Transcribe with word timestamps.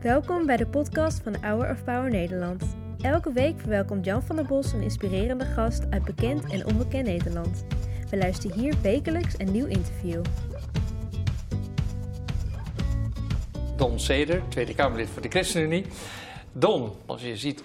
Welkom 0.00 0.46
bij 0.46 0.56
de 0.56 0.66
podcast 0.66 1.22
van 1.22 1.36
Hour 1.40 1.70
of 1.70 1.84
Power 1.84 2.10
Nederland. 2.10 2.76
Elke 3.00 3.32
week 3.32 3.60
verwelkomt 3.60 4.04
Jan 4.04 4.22
van 4.22 4.36
der 4.36 4.44
Bos 4.46 4.72
een 4.72 4.82
inspirerende 4.82 5.44
gast 5.44 5.90
uit 5.90 6.04
bekend 6.04 6.52
en 6.52 6.66
onbekend 6.66 7.06
Nederland. 7.06 7.64
We 8.10 8.16
luisteren 8.16 8.58
hier 8.58 8.74
wekelijks 8.82 9.34
een 9.38 9.52
nieuw 9.52 9.66
interview. 9.66 10.22
Don 13.76 14.00
Seder, 14.00 14.42
Tweede 14.48 14.74
Kamerlid 14.74 15.08
voor 15.08 15.22
de 15.22 15.28
ChristenUnie. 15.28 15.86
Don, 16.52 16.92
als 17.06 17.22
je 17.22 17.36
ziet 17.36 17.62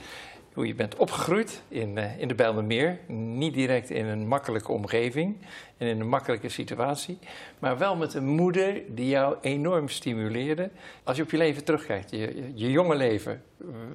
hoe 0.57 0.67
je 0.67 0.75
bent 0.75 0.95
opgegroeid 0.95 1.61
in, 1.67 1.97
uh, 1.97 2.19
in 2.19 2.27
de 2.27 2.35
Bijlmermeer. 2.35 2.99
Niet 3.07 3.53
direct 3.53 3.89
in 3.89 4.05
een 4.05 4.27
makkelijke 4.27 4.71
omgeving 4.71 5.37
en 5.77 5.87
in 5.87 5.99
een 5.99 6.09
makkelijke 6.09 6.49
situatie. 6.49 7.19
Maar 7.59 7.77
wel 7.77 7.95
met 7.95 8.13
een 8.13 8.27
moeder 8.27 8.81
die 8.87 9.07
jou 9.07 9.37
enorm 9.41 9.89
stimuleerde. 9.89 10.69
Als 11.03 11.17
je 11.17 11.23
op 11.23 11.31
je 11.31 11.37
leven 11.37 11.63
terugkijkt, 11.63 12.11
je, 12.11 12.51
je 12.53 12.71
jonge 12.71 12.95
leven, 12.95 13.43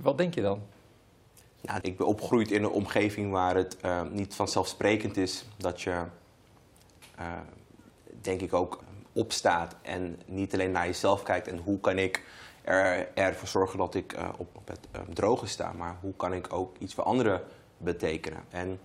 wat 0.00 0.18
denk 0.18 0.34
je 0.34 0.40
dan? 0.40 0.62
Nou, 1.60 1.78
ik 1.82 1.96
ben 1.96 2.06
opgegroeid 2.06 2.50
in 2.50 2.62
een 2.62 2.70
omgeving 2.70 3.30
waar 3.30 3.54
het 3.56 3.76
uh, 3.84 4.02
niet 4.10 4.34
vanzelfsprekend 4.34 5.16
is 5.16 5.44
dat 5.56 5.80
je, 5.80 6.02
denk 8.20 8.40
ik 8.40 8.52
ook, 8.52 8.82
opstaat 9.12 9.76
en 9.82 10.20
niet 10.26 10.52
alleen 10.54 10.70
naar 10.70 10.86
jezelf 10.86 11.22
kijkt 11.22 11.48
en 11.48 11.58
hoe 11.58 11.80
kan 11.80 11.98
ik 11.98 12.22
er, 12.62 13.08
ervoor 13.14 13.48
zorgen 13.48 13.78
dat 13.78 13.94
ik 13.94 14.16
uh, 14.16 14.28
op, 14.36 14.68
het 14.68 14.88
um, 14.96 15.14
droge 15.14 15.46
sta, 15.46 15.72
maar 15.72 15.96
hoe 16.00 16.14
kan 16.16 16.34
ik 16.34 16.52
ook 16.52 16.76
iets 16.78 16.94
voor 16.94 17.04
anderen 17.04 17.42
betekenen. 17.76 18.44
En 18.50 18.80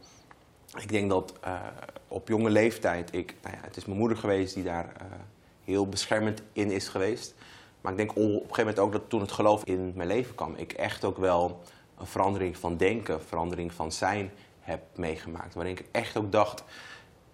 ik 0.77 0.89
denk 0.89 1.09
dat 1.09 1.33
uh, 1.45 1.59
op 2.07 2.27
jonge 2.27 2.49
leeftijd, 2.49 3.13
ik, 3.15 3.35
nou 3.43 3.55
ja, 3.55 3.61
het 3.63 3.77
is 3.77 3.85
mijn 3.85 3.99
moeder 3.99 4.17
geweest 4.17 4.53
die 4.53 4.63
daar 4.63 4.85
uh, 4.85 5.07
heel 5.63 5.89
beschermend 5.89 6.41
in 6.53 6.71
is 6.71 6.87
geweest. 6.87 7.35
Maar 7.81 7.91
ik 7.91 7.97
denk 7.97 8.11
op 8.11 8.17
een 8.17 8.31
gegeven 8.31 8.57
moment 8.57 8.79
ook 8.79 8.91
dat 8.91 9.09
toen 9.09 9.21
het 9.21 9.31
geloof 9.31 9.63
in 9.63 9.93
mijn 9.95 10.07
leven 10.07 10.35
kwam, 10.35 10.55
ik 10.55 10.73
echt 10.73 11.05
ook 11.05 11.17
wel 11.17 11.61
een 11.97 12.05
verandering 12.05 12.57
van 12.57 12.77
denken, 12.77 13.21
verandering 13.21 13.73
van 13.73 13.91
zijn 13.91 14.31
heb 14.59 14.81
meegemaakt. 14.95 15.53
Waarin 15.53 15.77
ik 15.77 15.85
echt 15.91 16.17
ook 16.17 16.31
dacht, 16.31 16.63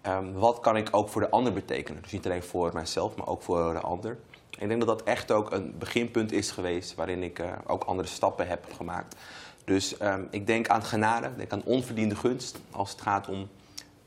um, 0.06 0.32
wat 0.32 0.60
kan 0.60 0.76
ik 0.76 0.88
ook 0.90 1.08
voor 1.08 1.20
de 1.20 1.30
ander 1.30 1.52
betekenen? 1.52 2.02
Dus 2.02 2.12
niet 2.12 2.24
alleen 2.24 2.42
voor 2.42 2.70
mijzelf, 2.72 3.16
maar 3.16 3.26
ook 3.26 3.42
voor 3.42 3.72
de 3.72 3.80
ander. 3.80 4.18
Ik 4.58 4.68
denk 4.68 4.86
dat 4.86 4.98
dat 4.98 5.02
echt 5.02 5.30
ook 5.30 5.52
een 5.52 5.78
beginpunt 5.78 6.32
is 6.32 6.50
geweest 6.50 6.94
waarin 6.94 7.22
ik 7.22 7.38
uh, 7.38 7.52
ook 7.66 7.84
andere 7.84 8.08
stappen 8.08 8.48
heb 8.48 8.72
gemaakt. 8.72 9.16
Dus 9.64 10.00
um, 10.00 10.28
ik 10.30 10.46
denk 10.46 10.68
aan 10.68 10.82
genade, 10.82 11.26
ik 11.26 11.36
denk 11.36 11.52
aan 11.52 11.64
onverdiende 11.64 12.16
gunst 12.16 12.60
als 12.70 12.90
het 12.90 13.00
gaat 13.00 13.28
om 13.28 13.48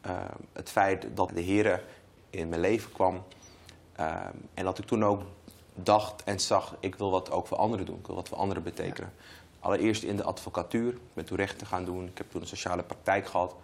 uh, 0.06 0.12
het 0.54 0.70
feit 0.70 1.08
dat 1.14 1.30
de 1.34 1.42
Heer 1.42 1.84
in 2.30 2.50
mijn 2.50 2.62
leven 2.62 2.92
kwam. 2.92 3.24
Uh, 4.00 4.16
en 4.54 4.64
dat 4.64 4.78
ik 4.78 4.86
toen 4.86 5.06
ook 5.06 5.22
dacht 5.74 6.24
en 6.24 6.40
zag, 6.40 6.76
ik 6.80 6.96
wil 6.96 7.12
wat 7.12 7.32
ook 7.32 7.48
voor 7.48 7.58
anderen 7.58 7.86
doen. 7.86 7.98
Ik 7.98 8.08
wil 8.08 8.16
wat 8.16 8.28
voor 8.28 8.38
anderen 8.38 8.64
betekenen. 8.64 9.12
Ja. 9.18 9.26
Allereerst 9.60 10.04
in 10.04 10.16
de 10.16 10.24
advocatuur, 10.24 10.94
ik 10.94 11.14
ben 11.14 11.26
toen 11.26 11.38
rechten 11.38 11.68
gaan 11.68 11.86
doen. 11.86 12.08
Ik 12.08 12.18
heb 12.18 12.32
toen 12.32 12.42
een 12.42 12.48
sociale 12.48 12.84
praktijk 12.84 13.28
gehad. 13.28 13.56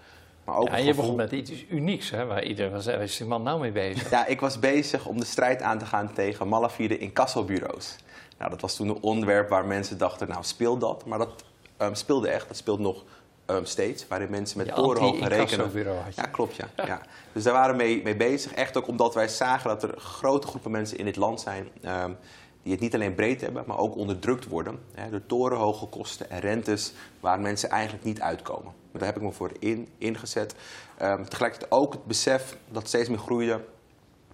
Maar 0.46 0.56
ook 0.56 0.68
ja, 0.68 0.74
en 0.74 0.84
je 0.84 0.94
begon 0.94 1.16
met 1.16 1.32
iets 1.32 1.66
unieks, 1.70 2.10
hè, 2.10 2.26
waar 2.26 2.44
iedereen 2.44 2.72
was, 2.72 2.86
waar 2.86 3.02
is 3.02 3.18
die 3.18 3.28
man 3.28 3.44
nou 3.44 3.60
mee 3.60 3.72
bezig? 3.72 4.10
Ja, 4.10 4.26
ik 4.26 4.40
was 4.40 4.60
bezig 4.60 5.06
om 5.06 5.20
de 5.20 5.26
strijd 5.26 5.62
aan 5.62 5.78
te 5.78 5.86
gaan 5.86 6.14
tegen 6.14 6.48
malafide 6.48 6.98
incassobureaus. 6.98 7.96
Nou, 8.38 8.50
dat 8.52 8.62
was 8.62 8.76
toen 8.76 8.90
een 8.90 9.02
onderwerp 9.02 9.50
waar 9.50 9.66
mensen 9.66 9.98
dachten, 9.98 10.28
nou 10.28 10.44
speel 10.44 10.78
dat. 10.78 11.06
Maar 11.06 11.18
dat 11.18 11.44
um, 11.78 11.96
speelde 11.96 12.30
echt, 12.30 12.48
dat 12.48 12.58
speelt 12.58 12.80
nog 12.80 13.04
um, 13.48 13.66
steeds. 13.66 14.08
Waarin 14.08 14.30
mensen 14.30 14.58
met 14.58 14.76
torenhoge 14.76 15.28
rekenen... 15.28 15.72
Ja, 16.16 16.24
klopt, 16.24 16.56
ja. 16.56 16.68
ja. 16.76 17.02
Dus 17.32 17.44
daar 17.44 17.54
waren 17.54 17.78
we 17.78 17.84
mee, 17.84 18.04
mee 18.04 18.16
bezig. 18.16 18.54
Echt 18.54 18.78
ook 18.78 18.88
omdat 18.88 19.14
wij 19.14 19.28
zagen 19.28 19.70
dat 19.70 19.84
er 19.84 19.94
grote 19.98 20.48
groepen 20.48 20.72
mensen 20.72 20.98
in 20.98 21.06
dit 21.06 21.16
land 21.16 21.42
zijn... 21.42 21.68
Um, 21.86 22.18
die 22.64 22.72
het 22.72 22.82
niet 22.82 22.94
alleen 22.94 23.16
breed 23.16 23.42
hebben, 23.42 23.64
maar 23.68 23.78
ook 23.78 23.96
onderdrukt 23.96 24.48
worden. 24.48 24.80
Hè, 24.94 25.10
door 25.10 25.26
torenhoge 25.26 25.86
kosten 25.86 26.30
en 26.30 26.40
rentes 26.40 26.94
waar 27.20 27.40
mensen 27.40 27.70
eigenlijk 27.70 28.04
niet 28.04 28.22
uitkomen. 28.22 28.74
Daar 29.00 29.08
heb 29.08 29.16
ik 29.16 29.22
me 29.22 29.32
voor 29.32 29.52
in, 29.60 29.88
ingezet. 29.98 30.56
Um, 31.02 31.30
tegelijkertijd 31.30 31.72
ook 31.72 31.94
het 31.94 32.06
besef 32.06 32.58
dat 32.68 32.88
steeds 32.88 33.10
meer 33.10 33.18
groeide 33.18 33.66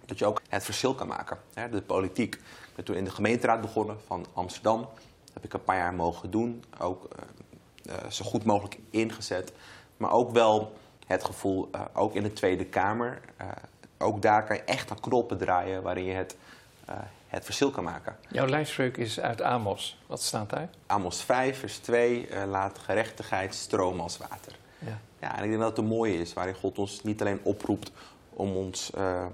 dat 0.06 0.20
je 0.20 0.26
ook 0.26 0.42
het 0.50 0.64
verschil 0.64 0.96
kan 0.96 1.08
maken. 1.08 1.38
Hè, 1.54 1.70
de 1.70 1.82
politiek. 1.82 2.36
Ik 2.36 2.76
ben 2.76 2.86
toen 2.86 2.96
in 2.96 3.04
de 3.04 3.12
gemeenteraad 3.12 3.62
begonnen 3.62 3.98
van 4.06 4.26
Amsterdam. 4.34 4.80
Dat 4.80 5.34
heb 5.34 5.46
ik 5.46 5.54
een 5.54 5.64
paar 5.64 5.78
jaar 5.78 5.94
mogen 5.94 6.32
doen. 6.32 6.64
Ook 6.80 7.08
uh, 7.88 7.96
uh, 7.96 8.10
zo 8.10 8.26
goed 8.26 8.44
mogelijk 8.44 8.78
ingezet. 8.90 9.52
Maar 9.98 10.12
ook 10.12 10.32
wel 10.32 10.74
het 11.06 11.24
gevoel, 11.24 11.70
uh, 11.76 11.82
ook 11.94 12.14
in 12.14 12.24
de 12.24 12.34
Tweede 12.34 12.66
Kamer. 12.66 13.22
ook 13.98 14.22
daar 14.22 14.46
kan 14.46 14.56
je 14.56 14.64
echt 14.64 14.92
aan 14.92 15.00
knoppen 15.00 15.38
draaien 15.38 15.82
waarin 15.82 16.06
je 16.06 16.14
het 16.14 16.36
het 17.28 17.46
verschil 17.46 17.72
kan 17.72 17.84
maken. 17.84 18.16
Jouw 18.30 18.46
lijfspreuk 18.46 18.98
is 18.98 19.20
uit 19.20 19.42
Amos. 19.42 19.98
Wat 20.06 20.22
staat 20.22 20.50
daar? 20.50 20.70
Amos 20.86 21.22
5, 21.22 21.60
vers 21.60 21.78
2, 21.78 22.30
uh, 22.30 22.44
laat 22.46 22.80
gerechtigheid 22.80 23.56
stromen 23.56 24.04
als 24.04 24.18
water. 24.18 24.58
Ja. 24.80 25.00
ja, 25.20 25.38
en 25.38 25.44
ik 25.44 25.50
denk 25.50 25.62
dat 25.62 25.70
het 25.70 25.78
een 25.78 25.86
mooie 25.86 26.20
is, 26.20 26.34
waarin 26.34 26.56
God 26.56 26.78
ons 26.78 27.04
niet 27.04 27.22
alleen 27.22 27.40
oproept 27.44 27.92
om 28.30 28.56
ons, 28.56 28.92
uh, 28.98 29.26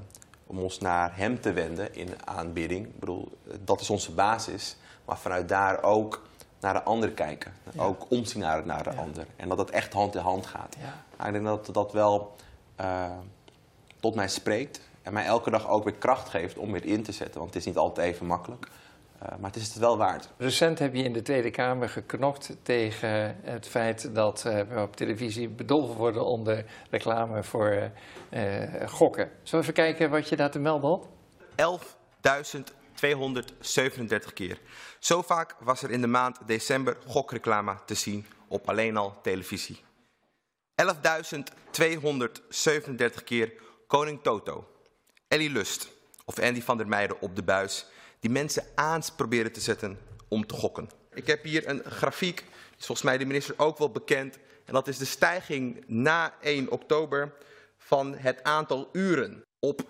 om 0.47 0.59
ons 0.59 0.79
naar 0.79 1.17
Hem 1.17 1.41
te 1.41 1.53
wenden 1.53 1.95
in 1.95 2.27
aanbidding. 2.27 2.85
Ik 2.85 2.99
bedoel, 2.99 3.37
dat 3.63 3.81
is 3.81 3.89
onze 3.89 4.11
basis. 4.11 4.75
Maar 5.05 5.17
vanuit 5.17 5.49
daar 5.49 5.83
ook 5.83 6.27
naar 6.59 6.73
de 6.73 6.83
ander 6.83 7.11
kijken. 7.11 7.53
Ja. 7.71 7.83
Ook 7.83 8.05
omzien 8.09 8.41
naar, 8.41 8.65
naar 8.65 8.83
de 8.83 8.91
ja. 8.91 8.97
ander. 8.97 9.25
En 9.35 9.47
dat 9.47 9.57
dat 9.57 9.69
echt 9.69 9.93
hand 9.93 10.15
in 10.15 10.21
hand 10.21 10.45
gaat. 10.45 10.75
Ja. 10.79 11.03
Nou, 11.17 11.27
ik 11.27 11.33
denk 11.33 11.45
dat 11.45 11.73
dat 11.73 11.91
wel 11.91 12.35
uh, 12.81 13.05
tot 13.99 14.15
mij 14.15 14.27
spreekt 14.27 14.81
en 15.05 15.13
mij 15.13 15.25
elke 15.25 15.49
dag 15.49 15.67
ook 15.69 15.83
weer 15.83 15.93
kracht 15.93 16.29
geeft 16.29 16.57
om 16.57 16.71
weer 16.71 16.85
in 16.85 17.03
te 17.03 17.11
zetten. 17.11 17.39
Want 17.39 17.53
het 17.53 17.59
is 17.59 17.65
niet 17.65 17.77
altijd 17.77 18.13
even 18.13 18.25
makkelijk. 18.25 18.67
Uh, 19.23 19.29
maar 19.39 19.51
het 19.51 19.55
is 19.61 19.67
het 19.67 19.77
wel 19.77 19.97
waard. 19.97 20.29
Recent 20.37 20.79
heb 20.79 20.95
je 20.95 21.03
in 21.03 21.13
de 21.13 21.21
Tweede 21.21 21.51
Kamer 21.51 21.89
geknokt 21.89 22.57
tegen 22.61 23.37
het 23.41 23.67
feit 23.67 24.15
dat 24.15 24.43
uh, 24.47 24.61
we 24.61 24.81
op 24.81 24.95
televisie 24.95 25.49
bedolven 25.49 25.95
worden 25.95 26.25
onder 26.25 26.65
reclame 26.89 27.43
voor 27.43 27.91
uh, 28.29 28.41
gokken. 28.87 29.31
Zullen 29.43 29.65
we 29.65 29.71
even 29.71 29.73
kijken 29.73 30.09
wat 30.09 30.29
je 30.29 30.35
daar 30.35 30.51
te 30.51 30.59
melden 30.59 30.89
had? 30.89 31.07
11.237 34.27 34.33
keer. 34.33 34.59
Zo 34.99 35.21
vaak 35.21 35.55
was 35.59 35.81
er 35.81 35.91
in 35.91 36.01
de 36.01 36.07
maand 36.07 36.39
december 36.45 36.97
gokreclame 37.07 37.75
te 37.85 37.93
zien 37.93 38.25
op 38.47 38.69
alleen 38.69 38.97
al 38.97 39.21
televisie. 39.21 39.83
11.237 40.81 40.85
keer 43.23 43.53
Koning 43.87 44.21
Toto. 44.21 44.67
Ellie 45.35 45.49
Lust 45.49 45.89
of 46.25 46.39
Andy 46.39 46.61
van 46.61 46.77
der 46.77 46.87
Meijden 46.87 47.21
op 47.21 47.35
de 47.35 47.43
buis, 47.43 47.85
die 48.19 48.29
mensen 48.29 48.63
aan 48.75 49.01
proberen 49.15 49.51
te 49.51 49.59
zetten 49.59 49.97
om 50.27 50.47
te 50.47 50.53
gokken. 50.53 50.89
Ik 51.13 51.27
heb 51.27 51.43
hier 51.43 51.67
een 51.67 51.83
grafiek, 51.83 52.35
die 52.35 52.79
is 52.79 52.85
volgens 52.85 53.01
mij 53.01 53.17
de 53.17 53.25
minister 53.25 53.53
ook 53.57 53.77
wel 53.77 53.91
bekend. 53.91 54.37
En 54.65 54.73
dat 54.73 54.87
is 54.87 54.97
de 54.97 55.05
stijging 55.05 55.83
na 55.87 56.33
1 56.41 56.71
oktober 56.71 57.33
van 57.77 58.15
het 58.17 58.43
aantal 58.43 58.89
uren 58.91 59.43
op 59.59 59.81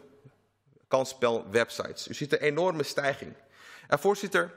kansspelwebsites. 0.88 2.08
U 2.08 2.14
ziet 2.14 2.32
een 2.32 2.40
enorme 2.40 2.84
stijging. 2.84 3.34
En 3.88 4.00
voorzitter, 4.00 4.54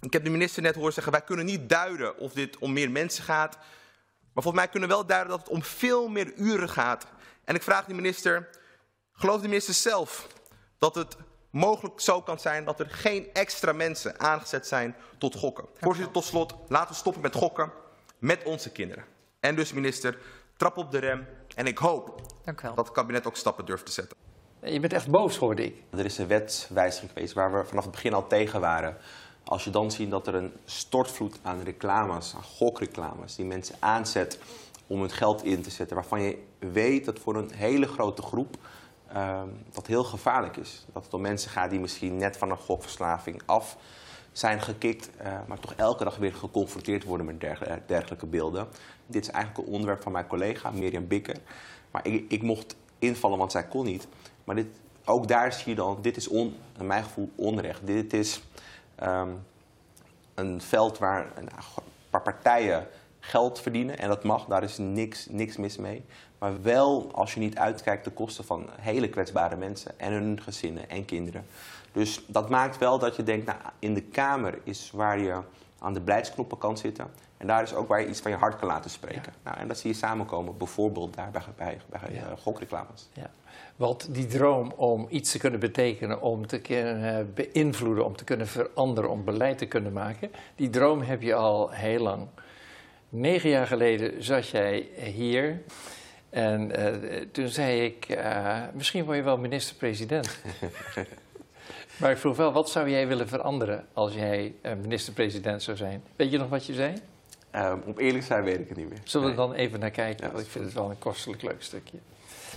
ik 0.00 0.12
heb 0.12 0.24
de 0.24 0.30
minister 0.30 0.62
net 0.62 0.74
horen 0.74 0.92
zeggen, 0.92 1.12
wij 1.12 1.22
kunnen 1.22 1.44
niet 1.44 1.68
duiden 1.68 2.18
of 2.18 2.32
dit 2.32 2.58
om 2.58 2.72
meer 2.72 2.90
mensen 2.90 3.24
gaat. 3.24 3.56
Maar 4.32 4.42
volgens 4.42 4.54
mij 4.54 4.68
kunnen 4.68 4.88
we 4.88 4.94
wel 4.94 5.06
duiden 5.06 5.30
dat 5.30 5.40
het 5.40 5.48
om 5.48 5.62
veel 5.62 6.08
meer 6.08 6.32
uren 6.34 6.68
gaat. 6.68 7.06
En 7.44 7.54
ik 7.54 7.62
vraag 7.62 7.84
de 7.84 7.94
minister, 7.94 8.48
Gelooft 9.20 9.42
de 9.42 9.48
minister 9.48 9.74
zelf 9.74 10.26
dat 10.78 10.94
het 10.94 11.16
mogelijk 11.50 12.00
zo 12.00 12.22
kan 12.22 12.38
zijn 12.38 12.64
dat 12.64 12.80
er 12.80 12.90
geen 12.90 13.26
extra 13.32 13.72
mensen 13.72 14.20
aangezet 14.20 14.66
zijn 14.66 14.96
tot 15.18 15.34
gokken? 15.34 15.64
Voorzitter, 15.80 16.12
tot 16.12 16.24
slot, 16.24 16.54
laten 16.68 16.88
we 16.88 16.94
stoppen 16.94 17.22
met 17.22 17.34
gokken 17.34 17.72
met 18.18 18.44
onze 18.44 18.70
kinderen. 18.70 19.04
En 19.40 19.56
dus 19.56 19.72
minister, 19.72 20.18
trap 20.56 20.76
op 20.76 20.90
de 20.90 20.98
rem 20.98 21.26
en 21.54 21.66
ik 21.66 21.78
hoop 21.78 22.22
dat 22.44 22.76
het 22.76 22.92
kabinet 22.92 23.26
ook 23.26 23.36
stappen 23.36 23.64
durft 23.64 23.86
te 23.86 23.92
zetten. 23.92 24.16
Je 24.62 24.80
bent 24.80 24.92
echt 24.92 25.10
boos, 25.10 25.36
hoorde 25.36 25.64
ik. 25.64 25.82
Er 25.90 26.04
is 26.04 26.18
een 26.18 26.26
wetswijziging 26.26 27.10
geweest 27.12 27.32
waar 27.32 27.52
we 27.52 27.64
vanaf 27.64 27.84
het 27.84 27.92
begin 27.92 28.14
al 28.14 28.26
tegen 28.26 28.60
waren. 28.60 28.96
Als 29.44 29.64
je 29.64 29.70
dan 29.70 29.90
ziet 29.90 30.10
dat 30.10 30.26
er 30.26 30.34
een 30.34 30.52
stortvloed 30.64 31.38
aan 31.42 31.62
reclames, 31.62 32.34
aan 32.36 32.42
gokreclames, 32.42 33.36
die 33.36 33.44
mensen 33.44 33.76
aanzet 33.78 34.38
om 34.86 35.00
hun 35.00 35.10
geld 35.10 35.44
in 35.44 35.62
te 35.62 35.70
zetten, 35.70 35.96
waarvan 35.96 36.22
je 36.22 36.42
weet 36.58 37.04
dat 37.04 37.18
voor 37.18 37.36
een 37.36 37.50
hele 37.52 37.86
grote 37.86 38.22
groep 38.22 38.56
dat 39.72 39.86
heel 39.86 40.04
gevaarlijk 40.04 40.56
is. 40.56 40.84
Dat 40.92 41.04
het 41.04 41.14
om 41.14 41.20
mensen 41.20 41.50
gaat 41.50 41.70
die 41.70 41.80
misschien 41.80 42.16
net 42.16 42.36
van 42.36 42.50
een 42.50 42.56
gokverslaving 42.56 43.42
af 43.46 43.76
zijn 44.32 44.60
gekikt, 44.60 45.10
uh, 45.22 45.38
maar 45.46 45.58
toch 45.58 45.74
elke 45.76 46.04
dag 46.04 46.16
weer 46.16 46.34
geconfronteerd 46.34 47.04
worden 47.04 47.26
met 47.26 47.40
dergelijke, 47.40 47.82
dergelijke 47.86 48.26
beelden. 48.26 48.68
Dit 49.06 49.22
is 49.22 49.30
eigenlijk 49.30 49.66
een 49.66 49.72
onderwerp 49.74 50.02
van 50.02 50.12
mijn 50.12 50.26
collega 50.26 50.70
Mirjam 50.70 51.06
Bikker. 51.06 51.36
Maar 51.90 52.06
ik, 52.06 52.30
ik 52.30 52.42
mocht 52.42 52.76
invallen, 52.98 53.38
want 53.38 53.52
zij 53.52 53.64
kon 53.64 53.84
niet. 53.84 54.06
Maar 54.44 54.54
dit, 54.54 54.66
ook 55.04 55.28
daar 55.28 55.52
zie 55.52 55.68
je 55.68 55.74
dan, 55.74 55.98
dit 56.00 56.16
is 56.16 56.28
on, 56.28 56.56
mijn 56.82 57.04
gevoel 57.04 57.30
onrecht. 57.34 57.86
Dit 57.86 58.12
is 58.12 58.42
um, 59.02 59.46
een 60.34 60.60
veld 60.60 60.98
waar 60.98 61.32
een 61.34 61.48
paar 62.10 62.22
partijen 62.22 62.86
geld 63.20 63.60
verdienen. 63.60 63.98
En 63.98 64.08
dat 64.08 64.24
mag, 64.24 64.44
daar 64.44 64.62
is 64.62 64.78
niks, 64.78 65.26
niks 65.30 65.56
mis 65.56 65.76
mee. 65.76 66.04
Maar 66.40 66.62
wel 66.62 67.10
als 67.14 67.34
je 67.34 67.40
niet 67.40 67.56
uitkijkt 67.58 68.04
de 68.04 68.10
kosten 68.10 68.44
van 68.44 68.66
hele 68.80 69.08
kwetsbare 69.08 69.56
mensen 69.56 69.98
en 69.98 70.12
hun 70.12 70.40
gezinnen 70.42 70.88
en 70.90 71.04
kinderen. 71.04 71.46
Dus 71.92 72.24
dat 72.26 72.48
maakt 72.50 72.78
wel 72.78 72.98
dat 72.98 73.16
je 73.16 73.22
denkt, 73.22 73.46
nou, 73.46 73.58
in 73.78 73.94
de 73.94 74.02
Kamer 74.02 74.58
is 74.64 74.90
waar 74.94 75.18
je 75.18 75.40
aan 75.78 75.94
de 75.94 76.00
beleidsknoppen 76.00 76.58
kan 76.58 76.76
zitten. 76.78 77.06
En 77.36 77.46
daar 77.46 77.62
is 77.62 77.74
ook 77.74 77.88
waar 77.88 78.00
je 78.00 78.08
iets 78.08 78.20
van 78.20 78.30
je 78.30 78.36
hart 78.36 78.56
kan 78.56 78.68
laten 78.68 78.90
spreken. 78.90 79.32
Nou, 79.44 79.56
en 79.58 79.68
dat 79.68 79.78
zie 79.78 79.90
je 79.90 79.96
samenkomen, 79.96 80.56
bijvoorbeeld 80.56 81.14
daar 81.14 81.30
bij, 81.30 81.42
bij, 81.56 81.78
bij 81.90 82.00
Ja. 82.12 82.20
uh, 82.20 82.26
gokreclames. 82.38 83.08
Ja. 83.12 83.30
Want 83.76 84.14
die 84.14 84.26
droom 84.26 84.72
om 84.76 85.06
iets 85.10 85.30
te 85.30 85.38
kunnen 85.38 85.60
betekenen, 85.60 86.22
om 86.22 86.46
te 86.46 86.60
kunnen 86.60 87.32
beïnvloeden, 87.34 88.04
om 88.04 88.16
te 88.16 88.24
kunnen 88.24 88.46
veranderen, 88.46 89.10
om 89.10 89.24
beleid 89.24 89.58
te 89.58 89.66
kunnen 89.66 89.92
maken, 89.92 90.30
die 90.56 90.70
droom 90.70 91.00
heb 91.00 91.22
je 91.22 91.34
al 91.34 91.70
heel 91.70 92.02
lang. 92.02 92.26
Negen 93.08 93.50
jaar 93.50 93.66
geleden 93.66 94.24
zat 94.24 94.48
jij 94.48 94.88
hier 94.96 95.62
en 96.30 96.80
uh, 96.80 97.20
toen 97.32 97.48
zei 97.48 97.84
ik, 97.84 98.08
uh, 98.08 98.58
misschien 98.74 99.04
word 99.04 99.16
je 99.16 99.22
wel 99.22 99.38
minister-president. 99.38 100.38
maar 102.00 102.10
ik 102.10 102.16
vroeg 102.16 102.36
wel, 102.36 102.52
wat 102.52 102.70
zou 102.70 102.90
jij 102.90 103.06
willen 103.08 103.28
veranderen 103.28 103.86
als 103.92 104.14
jij 104.14 104.54
uh, 104.62 104.72
minister-president 104.80 105.62
zou 105.62 105.76
zijn? 105.76 106.02
Weet 106.16 106.30
je 106.30 106.38
nog 106.38 106.48
wat 106.48 106.66
je 106.66 106.74
zei? 106.74 106.94
Um, 107.54 107.82
om 107.86 107.94
eerlijk 107.96 108.24
zijn 108.24 108.44
weet 108.44 108.60
ik 108.60 108.68
het 108.68 108.76
niet 108.76 108.88
meer. 108.88 109.00
Zullen 109.04 109.30
we 109.30 109.36
nee. 109.36 109.46
dan 109.46 109.56
even 109.56 109.80
naar 109.80 109.90
kijken? 109.90 110.26
Ja, 110.26 110.32
want 110.32 110.44
ik 110.44 110.50
vind 110.50 110.64
het 110.64 110.74
wel 110.74 110.90
een 110.90 110.98
kostelijk 110.98 111.42
leuk 111.42 111.62
stukje. 111.62 111.98